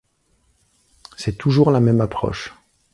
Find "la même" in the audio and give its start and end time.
1.69-2.01